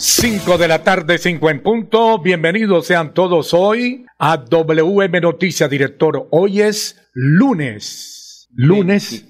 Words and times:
5 0.00 0.58
de 0.58 0.68
la 0.68 0.84
tarde, 0.84 1.18
5 1.18 1.50
en 1.50 1.60
punto. 1.60 2.20
Bienvenidos 2.20 2.86
sean 2.86 3.14
todos 3.14 3.52
hoy 3.52 4.06
a 4.18 4.36
WM 4.36 5.20
Noticias, 5.20 5.68
director. 5.68 6.28
Hoy 6.30 6.60
es 6.60 7.02
lunes. 7.12 8.48
Lunes 8.54 9.26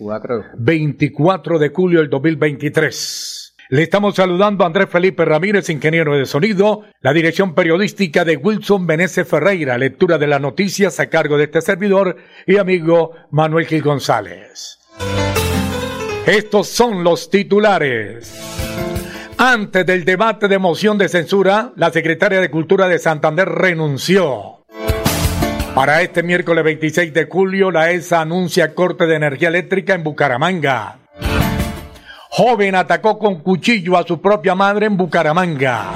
24, 0.58 1.58
de 1.58 1.68
julio 1.70 2.00
del 2.00 2.10
2023. 2.10 3.54
Le 3.70 3.82
estamos 3.82 4.14
saludando 4.14 4.64
a 4.64 4.66
Andrés 4.66 4.88
Felipe 4.91 5.24
Ramírez, 5.24 5.70
ingeniero 5.70 6.16
de 6.16 6.27
sonido, 6.27 6.84
la 7.00 7.12
dirección 7.12 7.55
periodística 7.55 8.24
de 8.24 8.36
Wilson 8.36 8.84
Meneses 8.84 9.27
Ferreira, 9.27 9.78
lectura 9.78 10.19
de 10.19 10.27
las 10.27 10.41
noticias 10.41 11.00
a 11.00 11.08
cargo 11.08 11.38
de 11.38 11.44
este 11.44 11.62
servidor 11.62 12.16
y 12.46 12.58
amigo 12.58 13.12
Manuel 13.30 13.66
Gil 13.66 13.82
González. 13.82 14.78
Estos 16.27 16.69
son 16.69 17.05
los 17.05 17.30
titulares. 17.30 18.67
Antes 19.41 19.87
del 19.87 20.05
debate 20.05 20.48
de 20.48 20.59
moción 20.59 20.98
de 20.98 21.09
censura, 21.09 21.70
la 21.77 21.92
secretaria 21.92 22.41
de 22.41 22.51
Cultura 22.51 22.88
de 22.88 22.98
Santander 22.98 23.48
renunció. 23.48 24.64
Para 25.77 26.03
este 26.03 26.25
miércoles 26.25 26.64
26 26.64 27.14
de 27.14 27.27
julio, 27.27 27.70
la 27.70 27.92
ESA 27.92 28.22
anuncia 28.22 28.75
corte 28.75 29.06
de 29.06 29.14
energía 29.14 29.47
eléctrica 29.47 29.95
en 29.95 30.03
Bucaramanga. 30.03 30.98
Joven 32.30 32.75
atacó 32.75 33.17
con 33.17 33.41
cuchillo 33.41 33.97
a 33.97 34.03
su 34.05 34.20
propia 34.20 34.56
madre 34.56 34.86
en 34.86 34.97
Bucaramanga. 34.97 35.92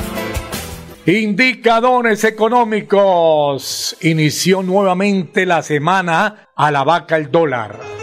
Indicadores 1.05 2.23
económicos. 2.23 3.97
Inició 4.03 4.63
nuevamente 4.63 5.47
la 5.47 5.63
semana 5.63 6.49
a 6.55 6.71
la 6.71 6.85
vaca 6.85 7.17
el 7.17 7.33
dólar. 7.33 8.02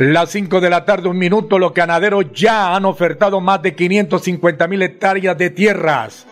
Las 0.00 0.30
5 0.30 0.62
de 0.62 0.70
la 0.70 0.86
tarde, 0.86 1.10
un 1.10 1.18
minuto, 1.18 1.58
los 1.58 1.74
ganaderos 1.74 2.32
ya 2.32 2.74
han 2.74 2.86
ofertado 2.86 3.38
más 3.42 3.60
de 3.60 3.74
550 3.74 4.66
mil 4.66 4.80
hectáreas 4.80 5.36
de 5.36 5.50
tierras. 5.50 6.26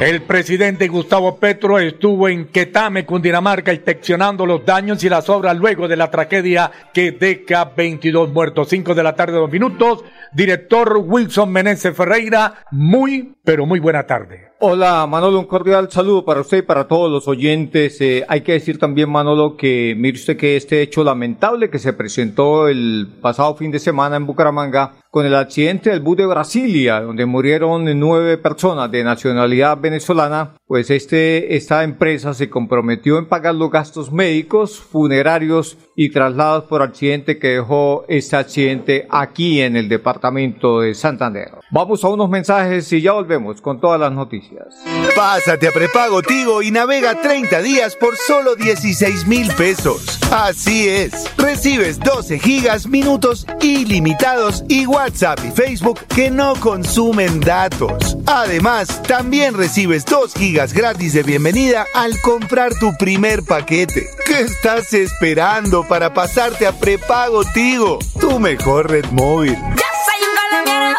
El 0.00 0.20
presidente 0.20 0.88
Gustavo 0.88 1.38
Petro 1.38 1.78
estuvo 1.78 2.28
en 2.28 2.44
Quetame, 2.48 3.06
Cundinamarca, 3.06 3.72
inspeccionando 3.72 4.44
los 4.44 4.66
daños 4.66 5.02
y 5.02 5.08
las 5.08 5.30
obras 5.30 5.56
luego 5.56 5.88
de 5.88 5.96
la 5.96 6.10
tragedia 6.10 6.70
que 6.92 7.12
deja 7.12 7.64
22 7.74 8.28
muertos. 8.28 8.68
5 8.68 8.94
de 8.94 9.02
la 9.02 9.16
tarde, 9.16 9.38
dos 9.38 9.50
minutos. 9.50 10.04
Director 10.34 10.98
Wilson 10.98 11.50
Meneses 11.50 11.96
Ferreira, 11.96 12.66
muy, 12.70 13.34
pero 13.44 13.64
muy 13.64 13.80
buena 13.80 14.02
tarde. 14.02 14.50
Hola 14.66 15.06
Manolo, 15.06 15.40
un 15.40 15.44
cordial 15.44 15.90
saludo 15.90 16.24
para 16.24 16.40
usted 16.40 16.56
y 16.56 16.62
para 16.62 16.88
todos 16.88 17.12
los 17.12 17.28
oyentes. 17.28 18.00
Eh, 18.00 18.24
hay 18.26 18.40
que 18.40 18.52
decir 18.52 18.78
también 18.78 19.10
Manolo 19.10 19.58
que 19.58 19.94
mire 19.94 20.16
usted 20.16 20.38
que 20.38 20.56
este 20.56 20.80
hecho 20.80 21.04
lamentable 21.04 21.68
que 21.68 21.78
se 21.78 21.92
presentó 21.92 22.66
el 22.68 23.06
pasado 23.20 23.56
fin 23.56 23.70
de 23.70 23.78
semana 23.78 24.16
en 24.16 24.24
Bucaramanga 24.24 24.94
con 25.10 25.26
el 25.26 25.34
accidente 25.34 25.90
del 25.90 26.00
bus 26.00 26.16
de 26.16 26.24
Brasilia, 26.24 27.02
donde 27.02 27.26
murieron 27.26 27.84
nueve 28.00 28.38
personas 28.38 28.90
de 28.90 29.04
nacionalidad 29.04 29.78
venezolana, 29.78 30.54
pues 30.66 30.90
este, 30.90 31.54
esta 31.56 31.84
empresa 31.84 32.32
se 32.32 32.48
comprometió 32.48 33.18
en 33.18 33.28
pagar 33.28 33.54
los 33.54 33.70
gastos 33.70 34.10
médicos, 34.10 34.80
funerarios 34.80 35.76
y 35.96 36.10
traslados 36.10 36.64
por 36.64 36.82
accidente 36.82 37.38
que 37.38 37.48
dejó 37.48 38.04
este 38.08 38.36
accidente 38.36 39.06
aquí 39.10 39.60
en 39.60 39.76
el 39.76 39.88
departamento 39.88 40.80
de 40.80 40.94
Santander. 40.94 41.52
Vamos 41.70 42.04
a 42.04 42.08
unos 42.08 42.28
mensajes 42.28 42.92
y 42.92 43.00
ya 43.00 43.12
volvemos 43.12 43.60
con 43.60 43.80
todas 43.80 44.00
las 44.00 44.12
noticias. 44.12 44.74
Pásate 45.14 45.68
a 45.68 45.72
prepago 45.72 46.22
Tigo 46.22 46.62
y 46.62 46.70
navega 46.70 47.20
30 47.20 47.62
días 47.62 47.96
por 47.96 48.16
solo 48.16 48.56
16 48.56 49.26
mil 49.26 49.48
pesos. 49.54 50.18
Así 50.32 50.88
es, 50.88 51.30
recibes 51.36 52.00
12 52.00 52.38
gigas, 52.38 52.86
minutos 52.86 53.46
ilimitados 53.60 54.64
y 54.68 54.86
WhatsApp 54.86 55.38
y 55.44 55.50
Facebook 55.50 56.00
que 56.14 56.30
no 56.30 56.54
consumen 56.56 57.40
datos. 57.40 58.16
Además, 58.26 59.02
también 59.02 59.54
recibes 59.54 60.04
2 60.06 60.34
gigas 60.34 60.72
gratis 60.72 61.12
de 61.12 61.22
bienvenida 61.22 61.86
al 61.94 62.20
comprar 62.20 62.72
tu 62.80 62.92
primer 62.98 63.44
paquete. 63.44 64.08
¿Qué 64.26 64.40
estás 64.40 64.92
esperando 64.94 65.83
para 65.88 66.12
pasarte 66.12 66.66
a 66.66 66.72
prepago 66.72 67.42
Tigo? 67.52 67.98
Tu 68.20 68.38
mejor 68.38 68.90
red 68.90 69.06
móvil. 69.12 69.56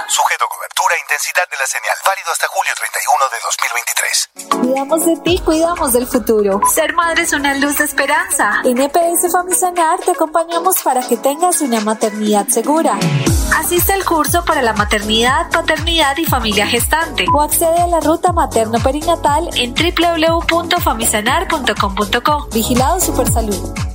Sujeto 0.08 0.46
cobertura 0.48 0.96
e 0.96 1.00
intensidad 1.02 1.44
de 1.50 1.58
la 1.58 1.66
señal. 1.66 1.98
Válido 2.06 2.32
hasta 2.32 2.48
julio 2.48 2.72
31 2.78 3.30
de 3.32 3.38
2023. 3.44 4.30
Cuidamos 4.62 5.04
de 5.06 5.18
ti, 5.18 5.40
cuidamos 5.44 5.92
del 5.94 6.06
futuro. 6.08 6.62
Ser 6.74 6.94
madre 6.94 7.24
es 7.24 7.34
una 7.34 7.54
luz 7.56 7.78
de 7.78 7.86
esperanza. 7.86 8.62
En 8.64 8.80
EPS 8.80 9.32
Famisanar 9.32 10.00
te 10.00 10.12
acompañamos 10.12 10.82
para 10.84 11.02
que 11.08 11.18
tengas 11.18 11.62
una 11.62 11.80
maternidad 11.82 12.48
segura. 12.48 12.98
Asiste 13.58 13.94
al 13.94 14.06
curso 14.06 14.46
para 14.46 14.62
la 14.62 14.74
maternidad, 14.74 15.50
paternidad 15.50 16.16
y 16.18 16.26
familia 16.26 16.68
gestante. 16.68 17.26
O 17.34 17.42
accede 17.42 17.82
a 17.82 17.88
la 17.88 18.00
ruta 18.00 18.32
materno-perinatal 18.32 19.50
en 19.56 19.74
www.famisanar.com.co. 19.74 22.48
Vigilado 22.52 23.00
Supersalud. 23.00 23.95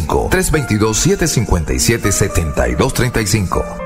322-757-7235. 0.00 1.84
322-757-7235. 3.64 3.84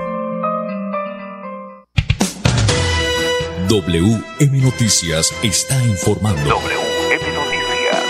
WM 3.69 4.63
Noticias 4.63 5.35
está 5.43 5.77
informando. 5.85 6.41
WM 6.41 7.35
Noticias. 7.35 8.03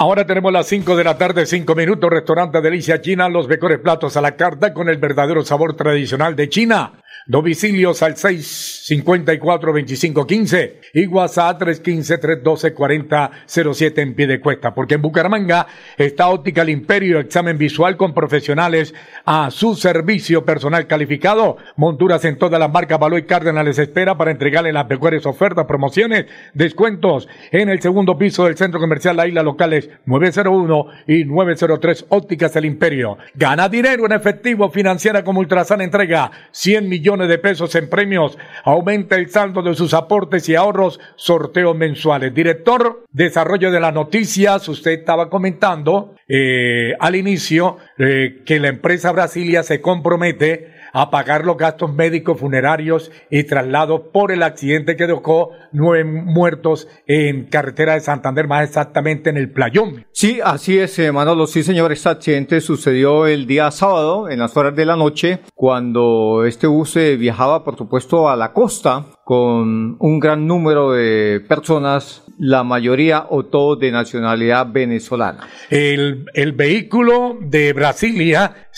Ahora 0.00 0.26
tenemos 0.26 0.52
las 0.52 0.66
5 0.66 0.96
de 0.96 1.04
la 1.04 1.16
tarde, 1.16 1.46
5 1.46 1.76
minutos, 1.76 2.10
restaurante 2.10 2.60
Delicia 2.60 3.00
China, 3.00 3.28
los 3.28 3.46
mejores 3.46 3.78
platos 3.78 4.16
a 4.16 4.20
la 4.20 4.34
carta 4.34 4.74
con 4.74 4.88
el 4.88 4.96
verdadero 4.96 5.44
sabor 5.44 5.76
tradicional 5.76 6.34
de 6.34 6.48
China. 6.48 6.94
Domicilios 7.26 8.02
al 8.02 8.16
654-2515 8.16 10.72
y 10.94 11.06
WhatsApp 11.06 11.62
315-312-4007 11.62 13.98
en 13.98 14.14
pie 14.14 14.26
de 14.26 14.40
cuesta. 14.40 14.74
Porque 14.74 14.94
en 14.94 15.02
Bucaramanga 15.02 15.68
está 15.96 16.26
Óptica 16.28 16.62
el 16.62 16.70
Imperio, 16.70 17.20
examen 17.20 17.58
visual 17.58 17.96
con 17.96 18.12
profesionales 18.12 18.92
a 19.24 19.52
su 19.52 19.76
servicio 19.76 20.44
personal 20.44 20.88
calificado. 20.88 21.58
Monturas 21.76 22.24
en 22.24 22.38
todas 22.38 22.58
las 22.58 22.72
marcas 22.72 22.98
Baloy 22.98 23.22
Cárdenas 23.22 23.64
les 23.64 23.78
espera 23.78 24.18
para 24.18 24.32
entregarle 24.32 24.72
las 24.72 24.88
mejores 24.88 25.24
ofertas, 25.24 25.66
promociones, 25.66 26.26
descuentos 26.54 27.28
en 27.52 27.68
el 27.68 27.80
segundo 27.80 28.18
piso 28.18 28.46
del 28.46 28.56
centro 28.56 28.80
comercial 28.80 29.16
La 29.16 29.28
Isla 29.28 29.44
Locales 29.44 29.90
901 30.06 30.86
y 31.06 31.24
903 31.24 32.06
Ópticas 32.08 32.56
el 32.56 32.64
Imperio. 32.64 33.16
Gana 33.34 33.68
dinero 33.68 34.06
en 34.06 34.12
efectivo 34.12 34.70
financiera 34.70 35.22
como 35.22 35.38
Ultrasan 35.38 35.82
entrega 35.82 36.32
100 36.50 36.88
millones 36.88 37.11
de 37.16 37.38
pesos 37.38 37.74
en 37.74 37.88
premios. 37.88 38.38
Aumenta 38.64 39.16
el 39.16 39.28
saldo 39.30 39.62
de 39.62 39.74
sus 39.74 39.94
aportes 39.94 40.48
y 40.48 40.54
ahorros, 40.54 40.98
sorteos 41.16 41.76
mensuales. 41.76 42.34
Director, 42.34 43.04
desarrollo 43.10 43.70
de 43.70 43.80
las 43.80 43.94
noticias, 43.94 44.68
usted 44.68 44.92
estaba 44.92 45.28
comentando 45.28 46.14
eh, 46.28 46.94
al 46.98 47.14
inicio 47.14 47.76
eh, 47.98 48.42
que 48.44 48.58
la 48.58 48.68
empresa 48.68 49.12
Brasilia 49.12 49.62
se 49.62 49.80
compromete 49.80 50.71
a 50.92 51.10
pagar 51.10 51.44
los 51.44 51.56
gastos 51.56 51.92
médicos, 51.92 52.38
funerarios 52.38 53.10
y 53.30 53.44
traslados 53.44 54.02
por 54.12 54.32
el 54.32 54.42
accidente 54.42 54.96
que 54.96 55.06
dejó 55.06 55.50
nueve 55.72 56.04
muertos 56.04 56.88
en 57.06 57.46
carretera 57.46 57.94
de 57.94 58.00
Santander, 58.00 58.46
más 58.46 58.68
exactamente 58.68 59.30
en 59.30 59.36
el 59.36 59.50
Playón. 59.50 60.06
Sí, 60.12 60.40
así 60.42 60.78
es, 60.78 60.98
eh, 60.98 61.12
Manolo. 61.12 61.46
Sí, 61.46 61.62
señor, 61.62 61.92
este 61.92 62.08
accidente 62.08 62.60
sucedió 62.60 63.26
el 63.26 63.46
día 63.46 63.70
sábado, 63.70 64.28
en 64.28 64.38
las 64.38 64.56
horas 64.56 64.76
de 64.76 64.84
la 64.84 64.96
noche, 64.96 65.40
cuando 65.54 66.44
este 66.44 66.66
bus 66.66 66.96
eh, 66.96 67.16
viajaba, 67.16 67.64
por 67.64 67.76
supuesto, 67.76 68.28
a 68.28 68.36
la 68.36 68.52
costa 68.52 69.06
con 69.24 69.96
un 69.98 70.18
gran 70.20 70.46
número 70.46 70.92
de 70.92 71.40
personas, 71.48 72.24
la 72.38 72.64
mayoría 72.64 73.26
o 73.30 73.44
todos 73.44 73.78
de 73.78 73.92
nacionalidad 73.92 74.66
venezolana. 74.70 75.46
El, 75.70 76.26
el 76.34 76.52
vehículo 76.52 77.38
de 77.40 77.72
Brasilia 77.72 78.68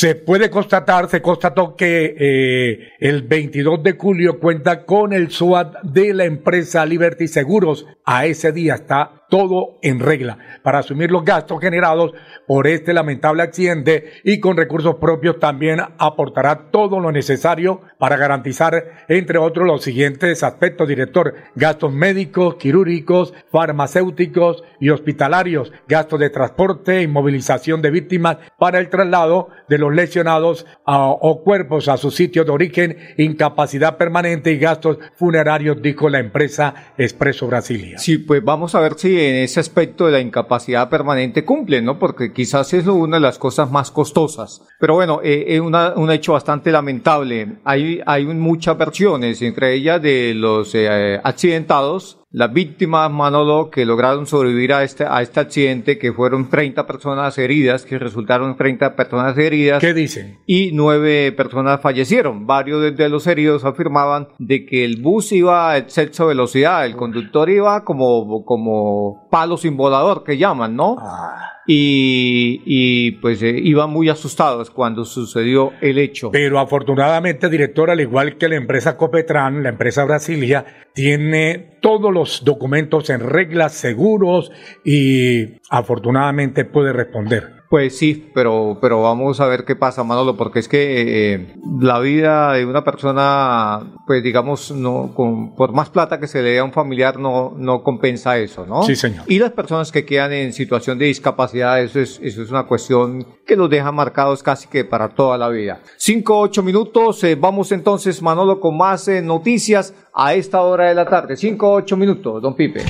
se 0.00 0.14
puede 0.14 0.48
constatar, 0.48 1.10
se 1.10 1.20
constató 1.20 1.76
que 1.76 2.16
eh, 2.18 2.92
el 3.00 3.20
22 3.20 3.82
de 3.82 3.92
julio 3.98 4.40
cuenta 4.40 4.86
con 4.86 5.12
el 5.12 5.30
SWAT 5.30 5.82
de 5.82 6.14
la 6.14 6.24
empresa 6.24 6.86
Liberty 6.86 7.28
Seguros. 7.28 7.84
A 8.06 8.24
ese 8.24 8.50
día 8.50 8.76
está 8.76 9.19
todo 9.30 9.78
en 9.80 10.00
regla 10.00 10.36
para 10.62 10.80
asumir 10.80 11.10
los 11.10 11.24
gastos 11.24 11.60
generados 11.60 12.12
por 12.46 12.66
este 12.66 12.92
lamentable 12.92 13.42
accidente 13.42 14.10
y 14.24 14.40
con 14.40 14.56
recursos 14.56 14.96
propios 14.96 15.38
también 15.38 15.80
aportará 15.98 16.70
todo 16.70 17.00
lo 17.00 17.12
necesario 17.12 17.80
para 17.98 18.16
garantizar, 18.16 19.04
entre 19.08 19.38
otros, 19.38 19.66
los 19.66 19.82
siguientes 19.82 20.42
aspectos, 20.42 20.88
director, 20.88 21.34
gastos 21.54 21.92
médicos, 21.92 22.56
quirúrgicos, 22.56 23.32
farmacéuticos 23.50 24.64
y 24.80 24.90
hospitalarios, 24.90 25.72
gastos 25.88 26.20
de 26.20 26.30
transporte 26.30 27.02
y 27.02 27.06
movilización 27.06 27.82
de 27.82 27.90
víctimas 27.90 28.38
para 28.58 28.78
el 28.78 28.88
traslado 28.88 29.48
de 29.68 29.78
los 29.78 29.94
lesionados 29.94 30.66
o 30.84 31.42
cuerpos 31.44 31.88
a 31.88 31.96
su 31.96 32.10
sitio 32.10 32.44
de 32.44 32.50
origen, 32.50 32.96
incapacidad 33.16 33.96
permanente 33.96 34.50
y 34.50 34.58
gastos 34.58 34.98
funerarios, 35.14 35.80
dijo 35.80 36.08
la 36.08 36.18
empresa 36.18 36.74
Expreso 36.98 37.46
Brasilia. 37.46 37.98
Sí, 37.98 38.18
pues 38.18 38.42
vamos 38.42 38.74
a 38.74 38.80
ver 38.80 38.94
si 38.96 39.19
en 39.28 39.36
ese 39.36 39.60
aspecto 39.60 40.06
de 40.06 40.12
la 40.12 40.20
incapacidad 40.20 40.88
permanente 40.88 41.44
cumple, 41.44 41.82
¿no? 41.82 41.98
Porque 41.98 42.32
quizás 42.32 42.72
es 42.72 42.86
una 42.86 43.16
de 43.16 43.20
las 43.20 43.38
cosas 43.38 43.70
más 43.70 43.90
costosas. 43.90 44.62
Pero 44.78 44.94
bueno, 44.94 45.20
eh, 45.22 45.44
es 45.48 45.60
un 45.60 46.10
hecho 46.10 46.32
bastante 46.32 46.72
lamentable. 46.72 47.58
Hay, 47.64 48.00
hay 48.06 48.24
muchas 48.26 48.76
versiones, 48.78 49.42
entre 49.42 49.74
ellas 49.74 50.00
de 50.00 50.34
los 50.34 50.74
eh, 50.74 51.20
accidentados 51.22 52.19
las 52.32 52.52
víctimas, 52.52 53.10
Manolo, 53.10 53.70
que 53.70 53.84
lograron 53.84 54.24
sobrevivir 54.24 54.72
a 54.72 54.84
este, 54.84 55.04
a 55.04 55.20
este 55.20 55.40
accidente, 55.40 55.98
que 55.98 56.12
fueron 56.12 56.48
30 56.48 56.86
personas 56.86 57.36
heridas, 57.38 57.84
que 57.84 57.98
resultaron 57.98 58.56
30 58.56 58.94
personas 58.94 59.36
heridas. 59.36 59.80
¿Qué 59.80 59.92
dicen? 59.92 60.38
Y 60.46 60.70
nueve 60.72 61.32
personas 61.32 61.80
fallecieron. 61.80 62.46
Varios 62.46 62.96
de 62.96 63.08
los 63.08 63.26
heridos 63.26 63.64
afirmaban 63.64 64.28
de 64.38 64.64
que 64.64 64.84
el 64.84 65.00
bus 65.02 65.32
iba 65.32 65.72
a 65.72 65.78
exceso 65.78 66.26
velocidad, 66.26 66.86
el 66.86 66.94
conductor 66.94 67.50
iba 67.50 67.84
como, 67.84 68.44
como 68.44 69.28
palo 69.30 69.56
sin 69.56 69.76
volador, 69.76 70.24
que 70.24 70.36
llaman, 70.36 70.76
¿no? 70.76 70.96
Ah 70.98 71.50
y, 71.72 73.12
pues 73.20 73.42
eh, 73.42 73.54
iban 73.62 73.90
muy 73.90 74.08
asustados 74.08 74.70
cuando 74.70 75.04
sucedió 75.04 75.72
el 75.80 75.98
hecho. 75.98 76.30
Pero 76.30 76.58
afortunadamente, 76.58 77.48
director, 77.48 77.90
al 77.90 78.00
igual 78.00 78.36
que 78.36 78.48
la 78.48 78.56
empresa 78.56 78.96
Copetran, 78.96 79.62
la 79.62 79.68
empresa 79.68 80.04
Brasilia, 80.04 80.64
tiene 80.94 81.78
todos 81.80 82.12
los 82.12 82.44
documentos 82.44 83.10
en 83.10 83.20
reglas, 83.20 83.72
seguros 83.74 84.50
y 84.84 85.60
afortunadamente 85.70 86.64
puede 86.64 86.92
responder. 86.92 87.59
Pues 87.70 87.96
sí, 87.96 88.28
pero, 88.34 88.78
pero 88.80 89.00
vamos 89.00 89.38
a 89.40 89.46
ver 89.46 89.64
qué 89.64 89.76
pasa, 89.76 90.02
Manolo, 90.02 90.36
porque 90.36 90.58
es 90.58 90.66
que 90.66 91.34
eh, 91.34 91.54
la 91.80 92.00
vida 92.00 92.54
de 92.54 92.66
una 92.66 92.82
persona, 92.82 93.94
pues 94.08 94.24
digamos, 94.24 94.72
no, 94.72 95.12
con, 95.14 95.54
por 95.54 95.72
más 95.72 95.88
plata 95.88 96.18
que 96.18 96.26
se 96.26 96.42
le 96.42 96.50
dé 96.50 96.58
a 96.58 96.64
un 96.64 96.72
familiar, 96.72 97.20
no, 97.20 97.54
no 97.56 97.84
compensa 97.84 98.36
eso, 98.38 98.66
¿no? 98.66 98.82
Sí, 98.82 98.96
señor. 98.96 99.22
Y 99.28 99.38
las 99.38 99.52
personas 99.52 99.92
que 99.92 100.04
quedan 100.04 100.32
en 100.32 100.52
situación 100.52 100.98
de 100.98 101.04
discapacidad, 101.04 101.80
eso 101.80 102.00
es, 102.00 102.18
eso 102.20 102.42
es 102.42 102.50
una 102.50 102.64
cuestión 102.64 103.24
que 103.46 103.54
los 103.54 103.70
deja 103.70 103.92
marcados 103.92 104.42
casi 104.42 104.66
que 104.66 104.84
para 104.84 105.10
toda 105.10 105.38
la 105.38 105.48
vida. 105.48 105.80
Cinco, 105.96 106.40
ocho 106.40 106.64
minutos, 106.64 107.22
eh, 107.22 107.36
vamos 107.36 107.70
entonces, 107.70 108.20
Manolo, 108.20 108.58
con 108.58 108.76
más 108.76 109.06
eh, 109.06 109.22
noticias 109.22 109.94
a 110.12 110.34
esta 110.34 110.60
hora 110.62 110.88
de 110.88 110.96
la 110.96 111.06
tarde. 111.06 111.36
Cinco, 111.36 111.72
ocho 111.74 111.96
minutos, 111.96 112.42
don 112.42 112.56
Pipe. 112.56 112.82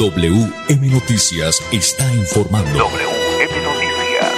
WM 0.00 0.90
Noticias 0.90 1.62
está 1.72 2.10
informando. 2.14 2.70
WM 2.70 3.62
Noticias. 3.62 4.32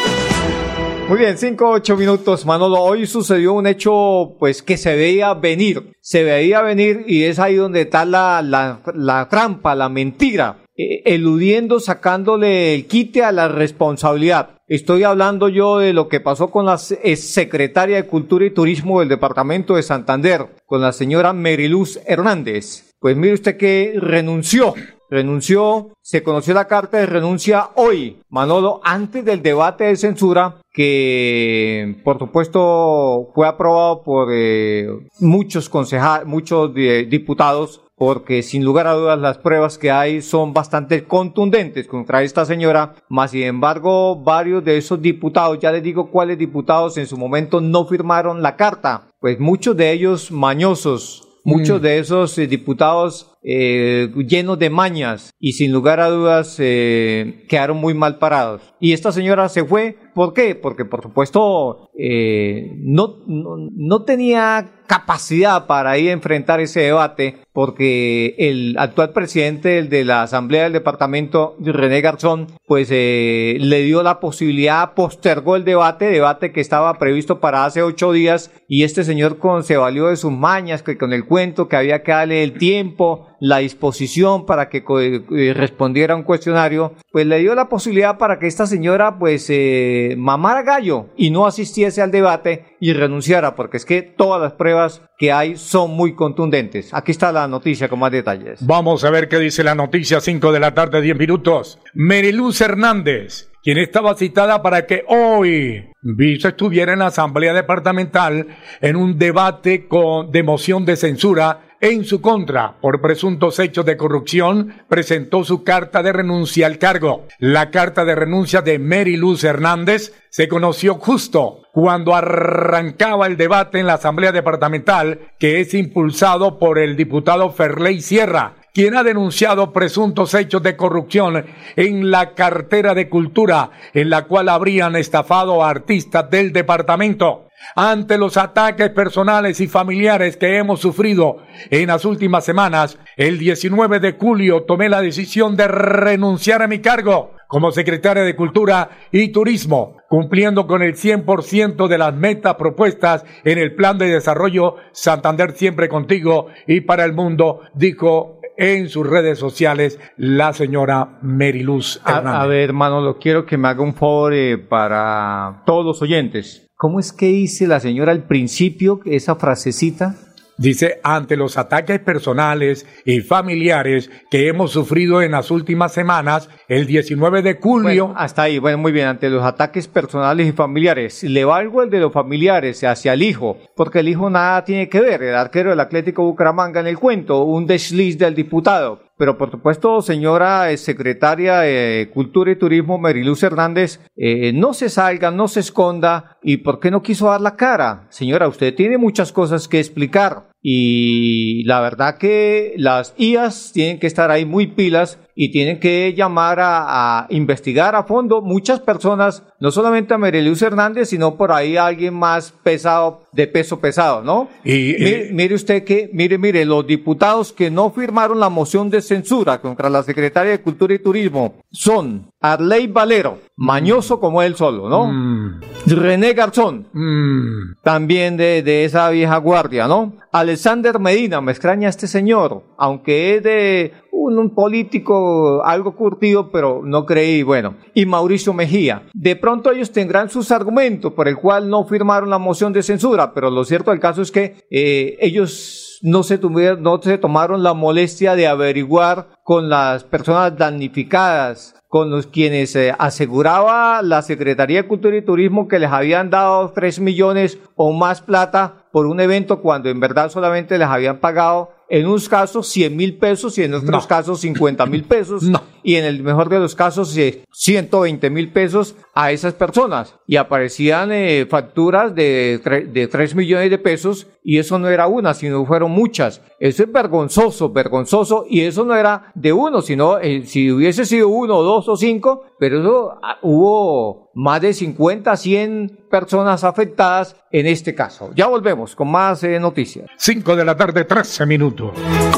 Muy 1.09 1.19
bien, 1.21 1.39
5 1.39 1.71
8 1.71 1.97
minutos, 1.97 2.45
Manolo. 2.45 2.81
Hoy 2.83 3.07
sucedió 3.07 3.53
un 3.53 3.69
hecho, 3.69 4.35
pues, 4.41 4.61
que 4.61 4.77
se 4.77 4.97
veía 4.97 5.35
venir. 5.35 5.93
Se 6.01 6.25
veía 6.25 6.63
venir 6.63 7.05
y 7.07 7.23
es 7.23 7.39
ahí 7.39 7.55
donde 7.55 7.83
está 7.83 8.05
la, 8.05 8.43
la, 8.43 8.81
la 8.93 9.29
trampa, 9.29 9.77
la 9.77 9.89
mentira. 9.89 10.65
Eh, 10.77 11.03
eludiendo, 11.05 11.79
sacándole 11.79 12.75
el 12.75 12.89
quite 12.89 13.23
a 13.23 13.31
la 13.31 13.47
responsabilidad. 13.47 14.59
Estoy 14.67 15.05
hablando 15.05 15.49
yo 15.49 15.79
de 15.79 15.93
lo 15.93 16.09
que 16.09 16.19
pasó 16.19 16.51
con 16.51 16.67
la 16.67 16.77
secretaria 16.79 17.99
de 17.99 18.07
Cultura 18.09 18.45
y 18.45 18.51
Turismo 18.51 18.99
del 18.99 19.11
Departamento 19.11 19.77
de 19.77 19.85
Santander, 19.85 20.47
con 20.67 20.81
la 20.81 20.91
señora 20.91 21.33
Meriluz 21.33 22.01
Hernández. 22.05 22.97
Pues 22.99 23.17
mire 23.17 23.35
usted 23.35 23.57
que 23.57 23.95
renunció 23.97 24.75
renunció, 25.13 25.91
se 26.01 26.23
conoció 26.23 26.55
la 26.55 26.67
carta 26.67 26.97
de 26.97 27.05
renuncia 27.05 27.69
hoy, 27.75 28.17
Manolo, 28.31 28.81
antes 28.83 29.23
del 29.25 29.43
debate 29.43 29.85
de 29.85 29.97
censura 29.97 30.57
que 30.73 32.01
por 32.03 32.19
supuesto 32.19 33.31
fue 33.35 33.47
aprobado 33.47 34.03
por 34.03 34.29
eh, 34.33 34.89
muchos 35.21 35.69
concejales, 35.69 36.27
muchos 36.27 36.73
eh, 36.77 37.07
diputados 37.09 37.83
porque 37.95 38.43
sin 38.43 38.65
lugar 38.65 38.87
a 38.87 38.95
dudas 38.95 39.19
las 39.19 39.37
pruebas 39.37 39.77
que 39.77 39.91
hay 39.91 40.23
son 40.23 40.55
bastante 40.55 41.05
contundentes 41.05 41.87
contra 41.87 42.23
esta 42.23 42.47
señora, 42.47 42.95
más 43.11 43.33
sin 43.33 43.43
embargo 43.43 44.17
varios 44.17 44.65
de 44.65 44.79
esos 44.79 45.03
diputados, 45.03 45.59
ya 45.61 45.71
les 45.73 45.83
digo 45.83 46.11
cuáles 46.11 46.39
diputados 46.39 46.97
en 46.97 47.07
su 47.07 47.19
momento 47.19 47.61
no 47.61 47.85
firmaron 47.85 48.43
la 48.43 48.57
carta, 48.57 49.09
pues 49.21 49.39
muchos 49.39 49.77
de 49.77 49.93
ellos 49.93 50.33
mañosos, 50.33 51.29
muchos 51.45 51.81
mm. 51.81 51.83
de 51.83 51.99
esos 51.99 52.39
eh, 52.39 52.47
diputados 52.47 53.32
eh, 53.45 54.11
llenos 54.27 54.59
de 54.59 54.71
mañas 54.71 55.35
y 55.39 55.53
sin 55.53 55.73
lugar 55.73 56.01
a 56.01 56.09
dudas 56.09 56.57
eh, 56.59 57.45
quedaron 57.49 57.79
muy 57.79 57.95
mal 57.95 58.19
parados. 58.19 58.63
Y 58.81 58.93
esta 58.93 59.13
señora 59.13 59.49
se 59.49 59.65
fue, 59.65 59.97
¿por 60.15 60.33
qué? 60.33 60.55
Porque 60.55 60.85
por 60.85 61.03
supuesto 61.03 61.91
eh, 61.99 62.73
no, 62.79 63.19
no, 63.27 64.05
tenía 64.05 64.73
capacidad 64.87 65.67
para 65.67 65.97
ir 65.99 66.11
a 66.11 66.13
enfrentar 66.13 66.61
ese 66.61 66.81
debate 66.81 67.39
porque 67.53 68.35
el 68.39 68.77
actual 68.79 69.13
presidente 69.13 69.83
de 69.83 70.05
la 70.05 70.23
Asamblea 70.23 70.65
del 70.65 70.73
Departamento, 70.73 71.57
René 71.61 72.01
Garzón, 72.01 72.49
pues 72.67 72.89
eh, 72.91 73.57
le 73.61 73.83
dio 73.83 74.03
la 74.03 74.21
posibilidad, 74.21 74.95
postergó 74.95 75.57
el 75.57 75.65
debate, 75.65 76.07
debate 76.07 76.53
que 76.53 76.61
estaba 76.61 76.99
previsto 76.99 77.41
para 77.41 77.65
hace 77.65 77.83
ocho 77.83 78.13
días 78.13 78.51
y 78.69 78.85
este 78.85 79.05
señor 79.05 79.39
con, 79.39 79.65
se 79.65 79.77
valió 79.77 80.09
de 80.09 80.17
sus 80.17 80.33
mañas, 80.33 80.83
que 80.83 80.99
con 80.99 81.13
el 81.13 81.27
cuento 81.27 81.69
que 81.69 81.77
había 81.77 82.03
que 82.03 82.13
darle 82.13 82.43
el 82.43 82.55
tiempo, 82.55 83.29
la 83.43 83.59
disposición 83.59 84.47
para 84.47 84.69
que 84.69 84.85
eh, 85.01 85.53
respondiera 85.53 86.15
a 86.15 86.17
un 86.17 86.23
cuestionario, 86.23 86.95
pues 87.11 87.27
le 87.27 87.41
dio 87.41 87.57
la 87.57 87.69
posibilidad 87.69 88.17
para 88.17 88.39
que 88.39 88.47
esta 88.47 88.69
señora 88.69 89.19
pues 89.19 89.51
eh, 89.51 90.15
mamara 90.17 90.63
gallo 90.63 91.07
y 91.17 91.33
no 91.33 91.45
asistiese 91.45 92.03
al 92.03 92.13
debate 92.13 92.77
y 92.79 92.93
renunciara, 92.93 93.57
porque 93.57 93.79
es 93.79 93.85
que 93.85 94.03
todas 94.03 94.41
las 94.41 94.53
pruebas 94.53 95.03
que 95.19 95.33
hay 95.33 95.57
son 95.57 95.91
muy 95.91 96.15
contundentes. 96.15 96.95
Aquí 96.95 97.11
está 97.11 97.33
la 97.33 97.49
noticia 97.49 97.89
con 97.89 97.99
más 97.99 98.13
detalles. 98.13 98.65
Vamos 98.65 99.03
a 99.03 99.11
ver 99.11 99.29
qué 99.29 99.41
dice 99.41 99.65
la 99.65 99.75
noticia, 99.75 100.21
5 100.21 100.53
de 100.53 100.61
la 100.61 100.73
tarde, 100.73 101.01
10 101.01 101.19
minutos. 101.19 101.81
Meriluz 101.95 102.61
Hernández 102.61 103.49
quien 103.65 103.79
estaba 103.79 104.17
citada 104.17 104.61
para 104.61 104.87
que 104.87 105.05
hoy 105.07 105.85
estuviera 106.19 106.95
en 106.95 106.99
la 106.99 107.07
Asamblea 107.07 107.53
Departamental 107.55 108.49
en 108.81 108.97
un 108.97 109.19
debate 109.19 109.87
con, 109.87 110.33
de 110.33 110.43
moción 110.43 110.85
de 110.85 110.97
censura 110.97 111.61
en 111.83 112.05
su 112.05 112.21
contra 112.21 112.77
por 112.81 113.01
presuntos 113.01 113.59
hechos 113.59 113.85
de 113.85 113.97
corrupción, 113.97 114.73
presentó 114.89 115.43
su 115.43 115.65
carta 115.65 116.01
de 116.05 116.13
renuncia 116.13 116.67
al 116.67 116.79
cargo. 116.79 117.27
La 117.41 117.73
carta 117.73 118.05
de 118.05 118.15
renuncia 118.15 118.63
de 118.63 118.79
Mary 118.79 119.17
Luz 119.17 119.43
Hernández 119.43 120.15
se 120.31 120.47
conoció 120.47 120.95
justo 120.95 121.63
cuando 121.73 122.15
arrancaba 122.15 123.27
el 123.27 123.37
debate 123.37 123.81
en 123.81 123.87
la 123.87 123.95
Asamblea 123.95 124.31
Departamental 124.31 125.33
que 125.41 125.61
es 125.61 125.75
impulsado 125.75 126.61
por 126.61 126.79
el 126.79 126.97
diputado 126.97 127.51
Ferley 127.51 128.01
Sierra, 128.01 128.55
quien 128.73 128.97
ha 128.97 129.03
denunciado 129.03 129.73
presuntos 129.73 130.35
hechos 130.35 130.63
de 130.63 130.77
corrupción 130.77 131.45
en 131.77 132.11
la 132.11 132.35
cartera 132.35 132.95
de 132.95 133.09
cultura 133.09 133.71
en 133.93 134.11
la 134.11 134.25
cual 134.25 134.49
habrían 134.49 134.97
estafado 134.97 135.65
artistas 135.65 136.31
del 136.31 136.53
departamento. 136.53 137.49
Ante 137.77 138.19
los 138.19 138.37
ataques 138.37 138.91
personales 138.91 139.61
y 139.61 139.69
familiares 139.69 140.37
que 140.37 140.57
hemos 140.57 140.81
sufrido 140.81 141.39
en 141.71 141.89
las 141.89 142.05
últimas 142.05 142.45
semanas, 142.45 142.99
el 143.17 143.39
19 143.39 144.01
de 144.01 144.13
julio 144.13 144.65
tomé 144.65 144.89
la 144.89 145.01
decisión 145.01 145.57
de 145.57 145.69
renunciar 145.69 146.63
a 146.63 146.67
mi 146.67 146.81
cargo 146.81 147.35
como 147.47 147.71
secretaria 147.71 148.23
de 148.23 148.35
Cultura 148.35 148.89
y 149.13 149.29
Turismo, 149.29 149.99
cumpliendo 150.09 150.67
con 150.67 150.83
el 150.83 150.95
100% 150.95 151.87
de 151.87 151.99
las 151.99 152.15
metas 152.15 152.55
propuestas 152.55 153.27
en 153.45 153.59
el 153.59 153.75
Plan 153.75 153.99
de 153.99 154.07
Desarrollo 154.07 154.77
Santander 154.93 155.53
Siempre 155.53 155.91
Contigo 155.91 156.47
y 156.67 156.81
para 156.81 157.05
el 157.05 157.13
Mundo, 157.13 157.61
dijo 157.75 158.41
en 158.57 158.89
sus 158.89 159.07
redes 159.07 159.39
sociales 159.39 159.99
la 160.17 160.53
señora 160.53 161.19
Meriluz 161.23 162.01
Hernández. 162.07 162.41
A, 162.41 162.47
ver, 162.47 162.61
hermano, 162.69 163.01
lo 163.01 163.19
quiero 163.19 163.47
que 163.47 163.57
me 163.57 163.69
haga 163.69 163.83
un 163.83 163.95
favor 163.95 164.35
eh, 164.35 164.59
para 164.59 165.63
todos 165.67 165.85
los 165.85 166.03
oyentes. 166.03 166.69
¿Cómo 166.77 166.99
es 166.99 167.13
que 167.13 167.27
dice 167.27 167.67
la 167.67 167.81
señora 167.81 168.13
al 168.13 168.27
principio 168.27 169.01
esa 169.05 169.37
frasecita? 169.37 170.17
Dice, 170.59 171.01
ante 171.03 171.37
los 171.37 171.57
ataques 171.57 171.99
personales 172.01 172.87
y 173.05 173.21
familiares 173.21 174.11
que 174.31 174.49
hemos 174.49 174.73
sufrido 174.73 175.23
en 175.23 175.33
las 175.33 175.51
últimas 175.51 175.93
semanas, 175.93 176.51
el 176.69 176.87
19 176.87 177.43
de 177.43 177.59
julio... 177.61 178.13
hasta 178.17 178.43
ahí, 178.43 178.59
bueno, 178.59 178.79
muy 178.79 178.93
bien, 178.93 179.09
ante 179.09 179.31
los 179.31 179.45
ataques 179.45 179.89
personales 179.89 180.47
y 180.47 180.53
familiares. 180.53 181.23
Le 181.23 181.45
valgo 181.45 181.83
el 181.83 181.91
de 181.91 182.01
los 182.01 182.13
familiares 182.13 182.85
hacia 182.85 183.15
el 183.15 183.23
hijo, 183.23 183.59
porque 183.75 184.01
el 184.01 184.09
hijo 184.09 184.29
nada 184.29 184.65
tiene 184.65 184.89
que 184.89 185.01
ver, 185.01 185.23
el 185.23 185.35
arquero 185.35 185.71
del 185.71 185.81
Atlético 185.81 186.25
Bucaramanga 186.25 186.81
en 186.81 186.87
el 186.87 186.99
cuento, 186.99 187.45
un 187.45 187.67
desliz 187.67 188.19
del 188.19 188.35
diputado. 188.35 189.12
Pero 189.23 189.39
por 189.39 189.53
supuesto, 189.53 190.03
señora 190.03 190.73
eh, 190.73 190.77
secretaria 190.77 191.61
de 191.61 192.11
Cultura 192.13 192.51
y 192.51 192.57
Turismo, 192.57 192.99
Meriluz 192.99 193.45
Hernández, 193.45 194.01
eh, 194.17 194.53
no 194.53 194.75
se 194.75 194.89
salga, 194.89 195.31
no 195.31 195.47
se 195.47 195.61
esconda. 195.61 196.39
¿Y 196.43 196.57
por 196.57 196.81
qué 196.81 196.91
no 196.91 197.03
quiso 197.03 197.27
dar 197.27 197.41
la 197.41 197.55
cara? 197.55 198.09
Señora, 198.09 198.49
usted 198.49 198.75
tiene 198.75 198.99
muchas 198.99 199.31
cosas 199.31 199.69
que 199.69 199.79
explicar. 199.79 200.49
Y 200.63 201.65
la 201.65 201.81
verdad 201.81 202.19
que 202.19 202.75
las 202.77 203.15
IAS 203.19 203.73
tienen 203.73 203.99
que 203.99 204.07
estar 204.07 204.31
ahí 204.31 204.45
muy 204.45 204.69
pilas 204.69 205.19
y 205.35 205.51
tienen 205.51 205.81
que 205.81 206.15
llamar 206.15 206.59
a, 206.61 207.27
investigar 207.31 207.95
a 207.95 208.05
fondo 208.05 208.43
muchas 208.43 208.81
personas, 208.81 209.43
no 209.61 209.71
solamente 209.71 210.15
a 210.15 210.19
Merelius 210.19 210.63
Hernández, 210.63 211.09
sino 211.09 211.37
por 211.37 211.53
ahí 211.53 211.77
a 211.77 211.87
alguien 211.87 212.15
más 212.15 212.53
pesado, 212.63 213.23
de 213.33 213.47
peso 213.47 213.81
pesado, 213.81 214.23
¿no? 214.23 214.49
Y, 214.63 214.95
mire, 215.33 215.55
usted 215.55 215.85
que, 215.85 216.11
mire, 216.13 216.37
mire, 216.37 216.65
los 216.65 216.87
diputados 216.87 217.53
que 217.53 217.71
no 217.71 217.91
firmaron 217.91 218.39
la 218.39 218.51
moción 218.51 218.91
de 218.91 219.01
censura 219.01 219.61
contra 219.61 219.89
la 219.89 220.03
secretaria 220.03 220.53
de 220.53 220.61
Cultura 220.61 220.95
y 220.95 220.99
Turismo 220.99 221.55
son 221.71 222.31
Arley 222.41 222.89
Valero, 222.89 223.39
mañoso 223.57 224.21
como 224.21 224.43
él 224.43 224.55
solo, 224.55 224.89
¿no? 224.89 225.07
Mm. 225.07 225.61
René 225.87 226.35
Garzón, 226.35 226.89
mm. 226.93 227.83
también 227.83 228.37
de, 228.37 228.63
de 228.63 228.85
esa 228.85 229.09
vieja 229.09 229.39
guardia, 229.39 229.89
¿no? 229.89 230.13
Alexander 230.53 230.99
Medina, 230.99 231.41
me 231.41 231.51
extraña 231.51 231.89
este 231.89 232.07
señor, 232.07 232.63
aunque 232.77 233.37
es 233.37 233.43
de 233.43 233.95
un, 234.11 234.55
político 234.55 235.65
algo 235.65 235.97
curtido, 235.97 236.51
pero 236.53 236.83
no 236.85 237.07
creí, 237.07 237.43
bueno, 237.43 237.77
y 237.95 238.05
Mauricio 238.05 238.53
Mejía. 238.53 239.05
De 239.15 239.35
pronto 239.35 239.73
ellos 239.73 239.93
tendrán 239.93 240.29
sus 240.29 240.51
argumentos 240.51 241.15
por 241.15 241.27
el 241.27 241.39
cual 241.39 241.71
no 241.71 241.87
firmaron 241.87 242.29
la 242.29 242.37
moción 242.37 242.75
de 242.75 242.83
censura, 242.83 243.33
pero 243.33 243.49
lo 243.49 243.65
cierto 243.65 243.93
del 243.93 244.01
caso 244.01 244.21
es 244.21 244.31
que 244.31 244.57
eh, 244.71 245.17
ellos 245.21 245.92
no 246.03 246.25
se, 246.25 246.37
tuvieron, 246.37 246.83
no 246.83 247.01
se 247.01 247.17
tomaron 247.17 247.63
la 247.63 247.75
molestia 247.75 248.35
de 248.35 248.49
averiguar 248.49 249.29
con 249.45 249.69
las 249.69 250.03
personas 250.03 250.57
damnificadas, 250.59 251.77
con 251.89 252.11
los 252.11 252.27
quienes 252.27 252.75
eh, 252.75 252.93
aseguraba 252.99 254.03
la 254.03 254.23
Secretaría 254.23 254.83
de 254.83 254.89
Cultura 254.89 255.17
y 255.17 255.25
Turismo 255.25 255.69
que 255.69 255.79
les 255.79 255.91
habían 255.91 256.29
dado 256.29 256.73
3 256.73 257.01
millones 257.01 257.59
o 257.77 257.93
más 257.93 258.21
plata 258.21 258.87
por 258.91 259.07
un 259.07 259.21
evento 259.21 259.61
cuando 259.61 259.89
en 259.89 260.01
verdad 260.01 260.29
solamente 260.29 260.77
les 260.77 260.89
habían 260.89 261.19
pagado 261.19 261.71
en 261.93 262.07
unos 262.07 262.27
casos 262.27 262.69
100 262.69 262.97
mil 262.97 263.19
pesos 263.19 263.59
y 263.59 263.65
en 263.65 263.75
otros 263.75 264.07
casos 264.07 264.41
50 264.41 264.87
mil 264.87 265.05
pesos. 265.05 265.45
Y 265.83 265.97
en 265.97 266.07
el 266.07 266.23
mejor 266.23 266.49
de 266.49 266.59
los 266.59 266.75
casos 266.75 267.15
120 267.51 268.31
mil 268.31 268.51
pesos 268.51 268.95
a 269.13 269.31
esas 269.31 269.53
personas. 269.53 270.15
Y 270.27 270.37
aparecían 270.37 271.13
eh, 271.13 271.47
facturas 271.51 272.15
de, 272.15 272.63
de 272.91 273.09
3 273.09 273.35
millones 273.35 273.69
de 273.69 273.77
pesos 273.77 274.27
y 274.43 274.57
eso 274.59 274.79
no 274.79 274.89
era 274.89 275.07
una, 275.07 275.35
sino 275.35 275.67
fueron 275.67 275.91
muchas. 275.91 276.41
Eso 276.59 276.83
es 276.83 276.91
vergonzoso, 276.91 277.69
vergonzoso. 277.69 278.47
Y 278.49 278.63
eso 278.63 278.87
no 278.87 278.97
era 278.97 279.31
de 279.35 279.53
uno, 279.53 279.83
sino 279.83 280.19
eh, 280.19 280.47
si 280.47 280.73
hubiese 280.73 281.05
sido 281.05 281.29
uno, 281.29 281.61
dos 281.61 281.91
o 281.91 281.97
cinco, 281.99 282.47
pero 282.59 282.81
eso 282.81 283.19
ah, 283.23 283.39
hubo 283.43 284.22
más 284.35 284.61
de 284.61 284.73
50, 284.73 285.37
100 285.37 286.07
personas 286.11 286.65
afectadas 286.65 287.37
en 287.51 287.67
este 287.67 287.95
caso. 287.95 288.31
Ya 288.35 288.47
volvemos 288.47 288.97
con 288.97 289.11
más 289.11 289.45
eh, 289.45 289.61
noticias. 289.61 290.09
5 290.17 290.57
de 290.57 290.65
la 290.65 290.77
tarde, 290.77 291.05
13 291.05 291.47
minutos. 291.47 291.93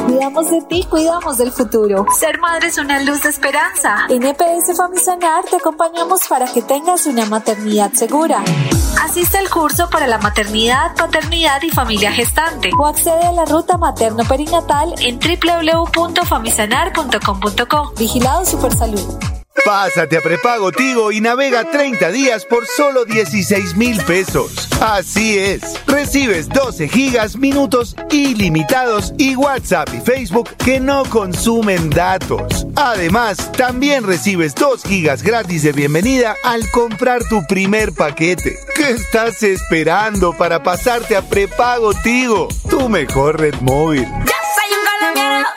Cuidamos 0.05 0.51
de 0.51 0.61
ti, 0.63 0.85
cuidamos 0.89 1.37
del 1.37 1.51
futuro. 1.51 2.05
Ser 2.17 2.39
madre 2.39 2.67
es 2.67 2.77
una 2.77 3.01
luz 3.03 3.23
de 3.23 3.29
esperanza. 3.29 4.07
En 4.09 4.23
EPS 4.23 4.75
Famisanar 4.77 5.45
te 5.49 5.55
acompañamos 5.55 6.27
para 6.27 6.45
que 6.45 6.61
tengas 6.61 7.05
una 7.05 7.25
maternidad 7.25 7.91
segura. 7.93 8.43
Asiste 9.03 9.37
al 9.37 9.49
curso 9.49 9.89
para 9.89 10.07
la 10.07 10.17
maternidad, 10.17 10.95
paternidad 10.95 11.61
y 11.63 11.69
familia 11.69 12.11
gestante. 12.11 12.71
O 12.77 12.85
accede 12.85 13.25
a 13.25 13.31
la 13.31 13.45
ruta 13.45 13.77
materno-perinatal 13.77 14.95
en 15.01 15.19
www.famisanar.com.co. 15.19 17.93
Vigilado 17.97 18.45
Supersalud. 18.45 19.34
Pásate 19.63 20.17
a 20.17 20.21
prepago 20.21 20.71
Tigo 20.71 21.11
y 21.11 21.21
navega 21.21 21.69
30 21.69 22.11
días 22.11 22.45
por 22.45 22.67
solo 22.67 23.05
16 23.05 23.75
mil 23.75 23.99
pesos. 24.03 24.67
Así 24.81 25.39
es, 25.39 25.61
recibes 25.87 26.49
12 26.49 26.87
gigas, 26.87 27.35
minutos 27.37 27.95
ilimitados 28.11 29.13
y 29.17 29.35
WhatsApp 29.35 29.89
y 29.93 30.01
Facebook 30.01 30.49
que 30.57 30.79
no 30.79 31.03
consumen 31.05 31.89
datos. 31.89 32.67
Además, 32.75 33.51
también 33.53 34.05
recibes 34.05 34.53
2 34.55 34.83
gigas 34.83 35.23
gratis 35.23 35.63
de 35.63 35.71
bienvenida 35.71 36.35
al 36.43 36.69
comprar 36.71 37.23
tu 37.27 37.45
primer 37.47 37.93
paquete. 37.93 38.59
¿Qué 38.75 38.91
estás 38.91 39.41
esperando 39.43 40.33
para 40.33 40.61
pasarte 40.61 41.15
a 41.15 41.21
prepago 41.21 41.93
Tigo? 42.03 42.49
Tu 42.69 42.89
mejor 42.89 43.39
red 43.39 43.55
móvil. 43.61 44.07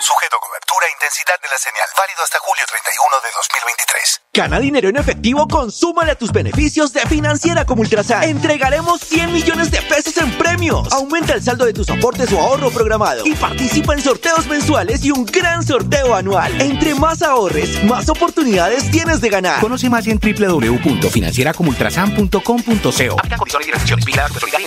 Sujeto 0.01 0.37
cobertura 0.69 0.87
e 0.87 0.93
intensidad 0.93 1.41
de 1.41 1.49
la 1.49 1.57
señal. 1.59 1.89
Válido 1.97 2.23
hasta 2.23 2.39
julio 2.41 2.63
31 2.69 3.17
de 3.23 3.29
2023. 3.35 4.21
Gana 4.35 4.61
dinero 4.61 4.89
en 4.89 4.97
efectivo, 4.97 5.49
consúmale 5.49 6.13
a 6.13 6.15
tus 6.15 6.31
beneficios 6.31 6.93
de 6.93 7.01
Financiera 7.03 7.65
como 7.65 7.81
Ultrasan. 7.83 8.23
Entregaremos 8.25 9.01
100 9.01 9.33
millones 9.33 9.71
de 9.71 9.81
pesos 9.83 10.17
en 10.19 10.37
premios. 10.37 10.93
Aumenta 10.93 11.35
el 11.35 11.43
saldo 11.43 11.65
de 11.65 11.73
tus 11.73 11.89
aportes 11.89 12.31
o 12.33 12.41
ahorro 12.41 12.71
programado 12.71 13.25
y 13.27 13.35
participa 13.35 13.95
en 13.95 14.03
sorteos 14.03 14.47
mensuales 14.47 15.05
y 15.05 15.11
un 15.11 15.25
gran 15.25 15.67
sorteo 15.67 16.15
anual. 16.15 16.61
Entre 16.61 16.95
más 16.95 17.23
ahorres, 17.23 17.83
más 17.85 18.09
oportunidades 18.09 18.91
tienes 18.91 19.21
de 19.21 19.31
ganar. 19.31 19.61
Conoce 19.61 19.89
más 19.91 20.07
en 20.07 20.21
www.financieracomultrasan.com.co. 20.21 23.19
Aplica 23.19 23.37
condiciones 23.37 23.69
y 23.69 23.71
restricciones. 23.71 24.05
Vigilada 24.05 24.29
y 24.61 24.67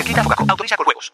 Autoriza 0.49 0.75
con 0.75 0.85
juegos. 0.85 1.13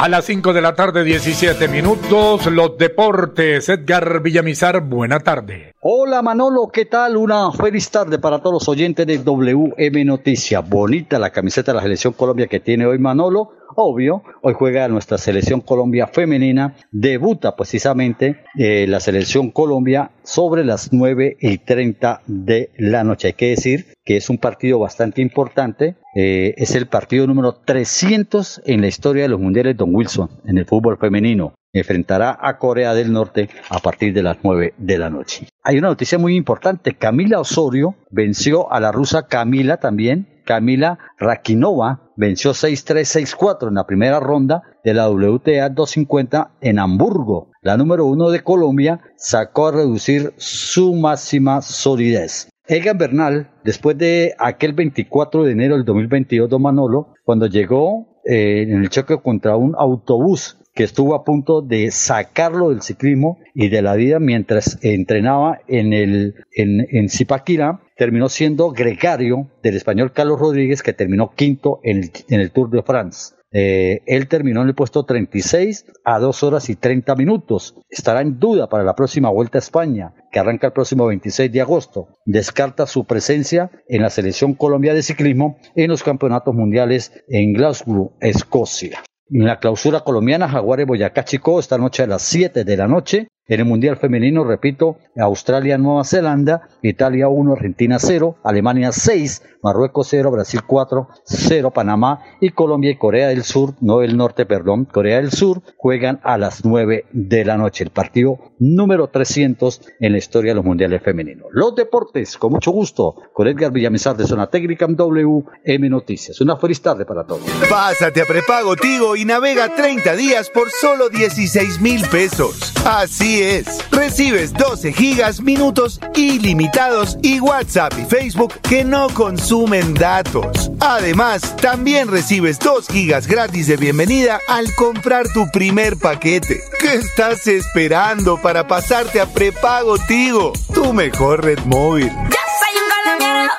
A 0.00 0.08
las 0.08 0.24
5 0.24 0.52
de 0.52 0.60
la 0.60 0.74
tarde, 0.74 1.04
17 1.04 1.68
minutos, 1.68 2.46
los 2.46 2.78
deportes. 2.78 3.68
Edgar 3.68 4.22
Villamizar, 4.22 4.80
buena 4.80 5.20
tarde. 5.20 5.74
Hola 5.80 6.22
Manolo, 6.22 6.68
¿qué 6.72 6.84
tal? 6.84 7.16
Una 7.16 7.50
feliz 7.52 7.90
tarde 7.90 8.18
para 8.18 8.38
todos 8.38 8.54
los 8.54 8.68
oyentes 8.68 9.06
de 9.06 9.18
WM 9.18 10.04
Noticias. 10.04 10.68
Bonita 10.68 11.18
la 11.18 11.30
camiseta 11.30 11.72
de 11.72 11.76
la 11.76 11.82
Selección 11.82 12.12
Colombia 12.12 12.46
que 12.46 12.60
tiene 12.60 12.86
hoy 12.86 12.98
Manolo 12.98 13.59
obvio, 13.76 14.22
hoy 14.42 14.54
juega 14.54 14.88
nuestra 14.88 15.18
selección 15.18 15.60
Colombia 15.60 16.06
femenina, 16.06 16.76
debuta 16.90 17.56
precisamente 17.56 18.44
eh, 18.56 18.86
la 18.88 19.00
selección 19.00 19.50
Colombia 19.50 20.10
sobre 20.22 20.64
las 20.64 20.92
9 20.92 21.36
y 21.40 21.58
30 21.58 22.22
de 22.26 22.70
la 22.76 23.04
noche. 23.04 23.28
Hay 23.28 23.34
que 23.34 23.50
decir 23.50 23.94
que 24.04 24.16
es 24.16 24.30
un 24.30 24.38
partido 24.38 24.78
bastante 24.78 25.22
importante, 25.22 25.96
eh, 26.14 26.54
es 26.56 26.74
el 26.74 26.86
partido 26.86 27.26
número 27.26 27.52
300 27.54 28.62
en 28.64 28.80
la 28.80 28.88
historia 28.88 29.22
de 29.22 29.28
los 29.28 29.40
mundiales 29.40 29.76
Don 29.76 29.94
Wilson 29.94 30.28
en 30.44 30.58
el 30.58 30.66
fútbol 30.66 30.98
femenino. 30.98 31.54
Enfrentará 31.72 32.38
a 32.40 32.58
Corea 32.58 32.94
del 32.94 33.12
Norte 33.12 33.48
a 33.68 33.78
partir 33.78 34.12
de 34.12 34.22
las 34.22 34.38
9 34.42 34.74
de 34.76 34.98
la 34.98 35.10
noche. 35.10 35.46
Hay 35.62 35.78
una 35.78 35.88
noticia 35.88 36.18
muy 36.18 36.34
importante. 36.34 36.94
Camila 36.94 37.40
Osorio 37.40 37.96
venció 38.10 38.72
a 38.72 38.80
la 38.80 38.92
rusa 38.92 39.26
Camila 39.26 39.76
también 39.78 40.40
Camila 40.50 40.98
Rakinova 41.16 42.10
venció 42.16 42.50
6-3-6-4 42.50 43.68
en 43.68 43.74
la 43.74 43.86
primera 43.86 44.18
ronda 44.18 44.64
de 44.82 44.94
la 44.94 45.08
WTA 45.08 45.68
250 45.68 46.56
en 46.60 46.80
Hamburgo. 46.80 47.52
La 47.62 47.76
número 47.76 48.06
uno 48.06 48.30
de 48.30 48.42
Colombia 48.42 49.00
sacó 49.16 49.68
a 49.68 49.72
reducir 49.72 50.32
su 50.38 50.94
máxima 50.94 51.62
solidez. 51.62 52.48
Egan 52.66 52.98
Bernal, 52.98 53.50
después 53.62 53.96
de 53.96 54.34
aquel 54.40 54.72
24 54.72 55.44
de 55.44 55.52
enero 55.52 55.76
del 55.76 55.84
2022, 55.84 56.50
Don 56.50 56.62
Manolo, 56.62 57.14
cuando 57.24 57.46
llegó 57.46 58.20
eh, 58.24 58.62
en 58.62 58.82
el 58.82 58.90
choque 58.90 59.20
contra 59.20 59.56
un 59.56 59.76
autobús 59.78 60.58
que 60.80 60.84
estuvo 60.84 61.14
a 61.14 61.24
punto 61.24 61.60
de 61.60 61.90
sacarlo 61.90 62.70
del 62.70 62.80
ciclismo 62.80 63.38
y 63.52 63.68
de 63.68 63.82
la 63.82 63.96
vida 63.96 64.18
mientras 64.18 64.78
entrenaba 64.80 65.58
en, 65.68 65.92
el, 65.92 66.36
en, 66.52 66.86
en 66.90 67.10
Zipaquirá, 67.10 67.82
terminó 67.98 68.30
siendo 68.30 68.70
gregario 68.70 69.50
del 69.62 69.76
español 69.76 70.12
Carlos 70.14 70.40
Rodríguez, 70.40 70.82
que 70.82 70.94
terminó 70.94 71.32
quinto 71.36 71.80
en 71.82 71.98
el, 71.98 72.10
en 72.30 72.40
el 72.40 72.50
Tour 72.50 72.70
de 72.70 72.82
France. 72.82 73.34
Eh, 73.52 74.00
él 74.06 74.26
terminó 74.26 74.62
en 74.62 74.68
el 74.68 74.74
puesto 74.74 75.04
36 75.04 75.84
a 76.02 76.18
2 76.18 76.42
horas 76.44 76.70
y 76.70 76.76
30 76.76 77.14
minutos. 77.14 77.74
Estará 77.90 78.22
en 78.22 78.38
duda 78.38 78.70
para 78.70 78.82
la 78.82 78.94
próxima 78.94 79.28
Vuelta 79.28 79.58
a 79.58 79.60
España, 79.60 80.14
que 80.32 80.38
arranca 80.38 80.68
el 80.68 80.72
próximo 80.72 81.04
26 81.08 81.52
de 81.52 81.60
agosto. 81.60 82.08
Descarta 82.24 82.86
su 82.86 83.04
presencia 83.04 83.70
en 83.86 84.00
la 84.00 84.08
selección 84.08 84.54
Colombia 84.54 84.94
de 84.94 85.02
ciclismo 85.02 85.58
en 85.74 85.90
los 85.90 86.02
campeonatos 86.02 86.54
mundiales 86.54 87.12
en 87.28 87.52
Glasgow, 87.52 88.12
Escocia. 88.20 89.02
En 89.32 89.46
la 89.46 89.60
clausura 89.60 90.00
colombiana, 90.00 90.48
Jaguares 90.48 90.86
Boyacá 90.86 91.24
Chico, 91.24 91.60
esta 91.60 91.78
noche 91.78 92.02
a 92.02 92.08
las 92.08 92.22
7 92.22 92.64
de 92.64 92.76
la 92.76 92.88
noche. 92.88 93.28
En 93.50 93.58
el 93.58 93.66
Mundial 93.66 93.96
Femenino, 93.96 94.44
repito, 94.44 94.98
Australia, 95.16 95.76
Nueva 95.76 96.04
Zelanda, 96.04 96.68
Italia 96.82 97.26
1, 97.28 97.52
Argentina 97.52 97.98
0, 97.98 98.36
Alemania 98.44 98.92
6, 98.92 99.42
Marruecos 99.60 100.06
0, 100.08 100.30
Brasil 100.30 100.60
4, 100.64 101.08
0, 101.24 101.70
Panamá 101.72 102.20
y 102.40 102.50
Colombia 102.50 102.92
y 102.92 102.96
Corea 102.96 103.26
del 103.26 103.42
Sur, 103.42 103.74
no 103.80 103.98
del 103.98 104.16
Norte, 104.16 104.46
perdón, 104.46 104.84
Corea 104.84 105.16
del 105.16 105.32
Sur, 105.32 105.62
juegan 105.76 106.20
a 106.22 106.38
las 106.38 106.64
9 106.64 107.06
de 107.10 107.44
la 107.44 107.56
noche. 107.56 107.82
El 107.82 107.90
partido 107.90 108.38
número 108.60 109.08
300 109.08 109.80
en 109.98 110.12
la 110.12 110.18
historia 110.18 110.52
de 110.52 110.54
los 110.54 110.64
Mundiales 110.64 111.02
Femeninos. 111.02 111.48
Los 111.50 111.74
deportes, 111.74 112.38
con 112.38 112.52
mucho 112.52 112.70
gusto, 112.70 113.16
con 113.32 113.48
Edgar 113.48 113.72
Villamizar 113.72 114.16
de 114.16 114.28
Zona 114.28 114.46
Técnica 114.48 114.86
WM 114.86 115.88
Noticias. 115.88 116.40
Una 116.40 116.56
feliz 116.56 116.80
tarde 116.80 117.04
para 117.04 117.26
todos. 117.26 117.42
Pásate 117.68 118.22
a 118.22 118.26
prepago 118.26 118.76
Tigo 118.76 119.16
y 119.16 119.24
navega 119.24 119.74
30 119.74 120.14
días 120.14 120.50
por 120.50 120.70
solo 120.70 121.08
16 121.08 121.80
mil 121.80 122.06
pesos. 122.12 122.72
Así 122.86 123.39
es. 123.40 123.66
Recibes 123.90 124.52
12 124.52 124.92
gigas, 124.92 125.40
minutos 125.40 126.00
ilimitados 126.14 127.18
y 127.22 127.40
WhatsApp 127.40 127.92
y 127.98 128.04
Facebook 128.04 128.54
que 128.62 128.84
no 128.84 129.08
consumen 129.10 129.94
datos. 129.94 130.70
Además, 130.80 131.56
también 131.56 132.08
recibes 132.08 132.58
2 132.58 132.88
gigas 132.88 133.26
gratis 133.26 133.66
de 133.66 133.76
bienvenida 133.76 134.40
al 134.48 134.74
comprar 134.74 135.28
tu 135.32 135.50
primer 135.50 135.96
paquete. 135.96 136.60
¿Qué 136.78 136.94
estás 136.94 137.46
esperando 137.46 138.40
para 138.40 138.66
pasarte 138.66 139.20
a 139.20 139.26
prepago 139.26 139.98
Tigo? 139.98 140.52
Tu 140.74 140.92
mejor 140.92 141.44
red 141.44 141.60
móvil. 141.64 142.10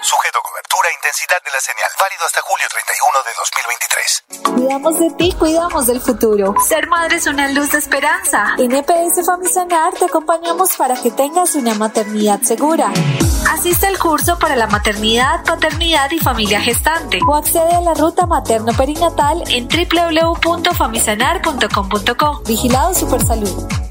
Sujeto 0.02 0.32
cobertura 0.32 0.40
e 0.40 0.41
intensidad 1.12 1.44
de 1.44 1.52
la 1.52 1.60
señal. 1.60 1.92
Válido 2.00 2.24
hasta 2.26 2.40
julio 2.42 2.66
31 2.72 3.20
de 3.28 3.34
2023. 3.36 4.24
Cuidamos 4.56 4.96
de 5.00 5.12
ti, 5.18 5.34
cuidamos 5.38 5.86
del 5.88 6.00
futuro. 6.00 6.56
Ser 6.68 6.88
madre 6.88 7.18
es 7.18 7.28
una 7.28 7.50
luz 7.50 7.72
de 7.72 7.80
esperanza. 7.80 8.56
En 8.58 8.72
EPS 8.72 9.26
Famisanar 9.26 9.94
te 9.94 10.06
acompañamos 10.06 10.78
para 10.78 10.96
que 10.96 11.12
tengas 11.12 11.56
una 11.56 11.74
maternidad 11.76 12.40
segura. 12.42 12.94
Asiste 13.50 13.88
al 13.88 14.00
curso 14.00 14.40
para 14.40 14.56
la 14.56 14.68
maternidad, 14.68 15.44
paternidad 15.44 16.10
y 16.12 16.20
familia 16.20 16.62
gestante. 16.62 17.20
O 17.28 17.36
accede 17.36 17.76
a 17.76 17.82
la 17.82 17.94
ruta 17.94 18.26
materno-perinatal 18.26 19.44
en 19.48 19.68
www.famisanar.com.co. 19.68 22.42
Vigilado 22.46 22.94
Supersalud. 22.94 23.91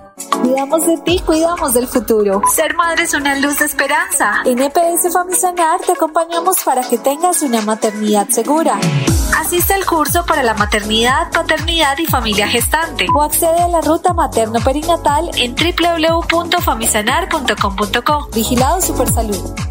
Cuidamos 0.41 0.87
de 0.87 0.97
ti, 0.97 1.19
cuidamos 1.19 1.73
del 1.73 1.87
futuro. 1.87 2.41
Ser 2.53 2.75
madre 2.75 3.03
es 3.03 3.13
una 3.13 3.39
luz 3.39 3.59
de 3.59 3.65
esperanza. 3.65 4.41
En 4.45 4.59
EPS 4.59 5.13
Famisanar 5.13 5.79
te 5.81 5.91
acompañamos 5.91 6.63
para 6.63 6.81
que 6.81 6.97
tengas 6.97 7.43
una 7.43 7.61
maternidad 7.61 8.27
segura. 8.29 8.79
Asiste 9.37 9.75
al 9.75 9.85
curso 9.85 10.25
para 10.25 10.41
la 10.41 10.55
maternidad, 10.55 11.31
paternidad 11.31 11.95
y 11.99 12.07
familia 12.07 12.47
gestante. 12.47 13.05
O 13.15 13.21
accede 13.21 13.61
a 13.61 13.67
la 13.67 13.81
ruta 13.81 14.13
materno-perinatal 14.13 15.29
en 15.37 15.53
www.famisanar.com.co. 15.55 18.29
Vigilado 18.33 18.81
Supersalud. 18.81 19.70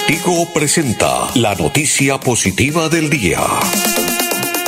Tigo 0.07 0.47
presenta 0.53 1.27
la 1.37 1.55
noticia 1.55 2.21
positiva 2.21 2.91
del 2.91 3.09
día. 3.09 3.39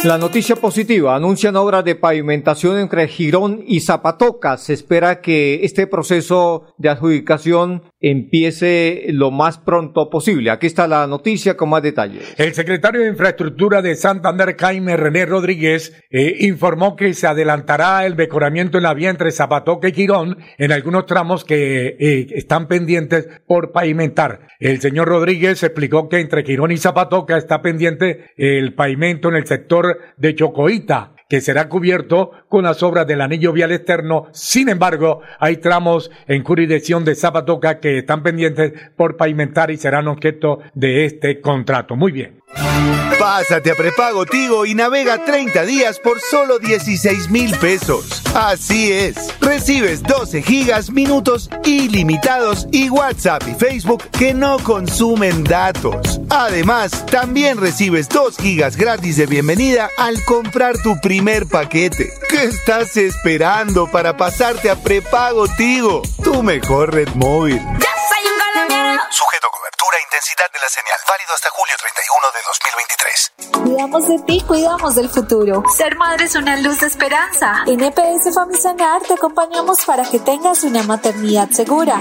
La 0.04 0.16
noticia 0.16 0.56
positiva, 0.56 1.14
anuncian 1.14 1.56
obras 1.56 1.84
de 1.84 1.96
pavimentación 1.96 2.78
entre 2.78 3.08
Girón 3.08 3.62
y 3.66 3.80
Zapatoca. 3.80 4.56
Se 4.56 4.72
espera 4.72 5.20
que 5.20 5.64
este 5.64 5.86
proceso 5.86 6.72
de 6.78 6.88
adjudicación 6.88 7.82
empiece 8.00 9.06
lo 9.10 9.30
más 9.30 9.58
pronto 9.58 10.08
posible. 10.08 10.50
Aquí 10.50 10.66
está 10.66 10.86
la 10.86 11.06
noticia 11.06 11.56
con 11.56 11.70
más 11.70 11.82
detalles. 11.82 12.34
El 12.38 12.54
secretario 12.54 13.00
de 13.00 13.08
Infraestructura 13.08 13.82
de 13.82 13.96
Santander, 13.96 14.56
Jaime 14.58 14.96
René 14.96 15.26
Rodríguez, 15.26 15.92
eh, 16.10 16.36
informó 16.40 16.96
que 16.96 17.12
se 17.14 17.26
adelantará 17.26 18.06
el 18.06 18.16
mejoramiento 18.16 18.78
en 18.78 18.84
la 18.84 18.94
vía 18.94 19.10
entre 19.10 19.32
Zapatoca 19.32 19.88
y 19.88 19.92
Girón 19.92 20.38
en 20.58 20.72
algunos 20.72 21.06
tramos 21.06 21.44
que 21.44 21.96
eh, 21.98 22.26
están 22.34 22.68
pendientes 22.68 23.28
por 23.46 23.72
pavimentar. 23.72 24.48
El 24.60 24.80
señor 24.80 25.08
Rodríguez 25.08 25.62
explicó 25.62 26.08
que 26.08 26.20
entre 26.20 26.44
Girón 26.44 26.70
y 26.70 26.78
Zapatoca 26.78 27.36
está 27.36 27.62
pendiente 27.62 28.30
el 28.36 28.74
pavimento 28.74 29.28
en 29.28 29.36
el 29.36 29.46
sector 29.46 29.98
de 30.16 30.34
Chocoita, 30.34 31.14
que 31.28 31.40
será 31.42 31.68
cubierto 31.68 32.32
con 32.48 32.64
las 32.64 32.82
obras 32.82 33.06
del 33.06 33.20
anillo 33.20 33.52
vial 33.52 33.72
externo. 33.72 34.28
Sin 34.32 34.68
embargo, 34.68 35.20
hay 35.38 35.58
tramos 35.58 36.10
en 36.26 36.42
jurisdicción 36.42 37.04
de 37.04 37.14
Zapatoca 37.14 37.80
que 37.80 37.98
están 37.98 38.22
pendientes 38.22 38.72
por 38.96 39.16
pavimentar 39.16 39.70
y 39.70 39.76
serán 39.76 40.08
objeto 40.08 40.60
de 40.74 41.04
este 41.04 41.40
contrato. 41.40 41.96
Muy 41.96 42.12
bien. 42.12 42.40
Pásate 43.18 43.70
a 43.70 43.74
prepago 43.74 44.26
Tigo 44.26 44.64
y 44.64 44.74
navega 44.74 45.24
30 45.24 45.64
días 45.64 45.98
por 45.98 46.20
solo 46.20 46.58
16 46.58 47.30
mil 47.30 47.54
pesos. 47.58 48.22
Así 48.34 48.92
es, 48.92 49.16
recibes 49.40 50.02
12 50.02 50.42
gigas, 50.42 50.90
minutos 50.90 51.50
ilimitados 51.64 52.66
y 52.70 52.90
WhatsApp 52.90 53.42
y 53.48 53.54
Facebook 53.54 54.02
que 54.10 54.34
no 54.34 54.58
consumen 54.58 55.44
datos. 55.44 56.20
Además, 56.30 57.06
también 57.06 57.58
recibes 57.58 58.08
2 58.08 58.36
gigas 58.38 58.76
gratis 58.76 59.16
de 59.16 59.26
bienvenida 59.26 59.90
al 59.98 60.24
comprar 60.24 60.76
tu 60.82 60.98
primer 61.00 61.46
paquete. 61.46 62.12
¿Qué 62.28 62.44
estás 62.44 62.96
esperando 62.96 63.90
para 63.90 64.16
pasarte 64.16 64.70
a 64.70 64.76
prepago 64.76 65.46
Tigo? 65.56 66.02
Tu 66.22 66.42
mejor 66.42 66.94
red 66.94 67.08
móvil. 67.14 67.60
Sujeto 69.10 69.48
cobertura 69.50 69.96
intensidad 70.04 70.18
intensidad 70.18 70.50
de 70.52 70.58
la 70.58 70.68
señal. 70.68 70.98
Válido 71.08 71.32
hasta 71.34 71.48
julio 71.50 71.76
31 71.78 72.32
de 72.34 72.40
2023. 72.48 73.32
Cuidamos 73.62 74.08
de 74.08 74.18
ti, 74.26 74.42
cuidamos 74.46 74.96
del 74.96 75.08
futuro. 75.08 75.62
Ser 75.76 75.94
madre 75.96 76.24
es 76.24 76.34
una 76.34 76.56
luz 76.56 76.80
de 76.80 76.88
esperanza. 76.88 77.62
En 77.66 77.80
EPS 77.80 78.34
Famisanar 78.34 79.00
te 79.02 79.14
acompañamos 79.14 79.84
para 79.84 80.02
que 80.04 80.18
tengas 80.18 80.64
una 80.64 80.82
maternidad 80.82 81.48
segura. 81.50 82.00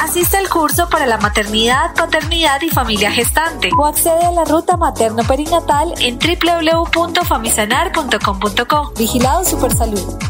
Asiste 0.00 0.38
al 0.38 0.48
curso 0.48 0.88
para 0.88 1.04
la 1.06 1.18
maternidad, 1.18 1.94
paternidad 1.94 2.62
y 2.62 2.70
familia 2.70 3.12
gestante. 3.12 3.68
O 3.76 3.84
accede 3.84 4.24
a 4.24 4.32
la 4.32 4.44
ruta 4.44 4.78
materno-perinatal 4.78 5.92
en 6.00 6.18
www.famisanar.com.co. 6.18 8.92
Vigilado 8.96 9.44
Supersalud. 9.44 10.29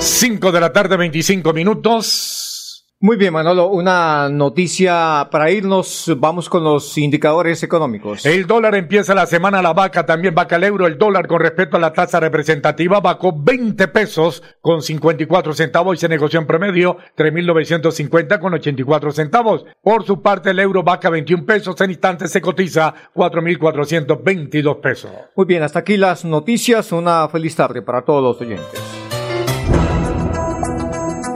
5 0.00 0.50
de 0.50 0.60
la 0.60 0.72
tarde, 0.72 0.96
25 0.96 1.52
minutos. 1.52 2.86
Muy 3.00 3.18
bien, 3.18 3.34
Manolo, 3.34 3.68
una 3.68 4.30
noticia 4.30 5.28
para 5.30 5.50
irnos. 5.50 6.10
Vamos 6.16 6.48
con 6.48 6.64
los 6.64 6.96
indicadores 6.96 7.62
económicos. 7.62 8.24
El 8.24 8.46
dólar 8.46 8.76
empieza 8.76 9.14
la 9.14 9.26
semana, 9.26 9.60
la 9.60 9.74
vaca 9.74 10.06
también 10.06 10.34
vaca 10.34 10.56
el 10.56 10.64
euro. 10.64 10.86
El 10.86 10.96
dólar 10.96 11.26
con 11.26 11.40
respecto 11.40 11.76
a 11.76 11.80
la 11.80 11.92
tasa 11.92 12.18
representativa 12.18 13.00
bajó 13.00 13.32
20 13.38 13.88
pesos 13.88 14.42
con 14.62 14.80
54 14.80 15.52
centavos 15.52 15.96
y 15.96 16.00
se 16.00 16.08
negoció 16.08 16.40
en 16.40 16.46
promedio 16.46 16.96
3.950 17.16 18.38
con 18.38 18.54
84 18.54 19.12
centavos. 19.12 19.66
Por 19.82 20.06
su 20.06 20.22
parte, 20.22 20.50
el 20.50 20.60
euro 20.60 20.82
vaca 20.82 21.10
21 21.10 21.44
pesos. 21.44 21.78
En 21.82 21.90
instantes 21.90 22.30
se 22.30 22.40
cotiza 22.40 22.94
4.422 23.14 24.80
pesos. 24.80 25.10
Muy 25.36 25.44
bien, 25.44 25.62
hasta 25.62 25.80
aquí 25.80 25.98
las 25.98 26.24
noticias. 26.24 26.90
Una 26.92 27.28
feliz 27.28 27.54
tarde 27.54 27.82
para 27.82 28.02
todos 28.02 28.22
los 28.22 28.40
oyentes. 28.40 28.99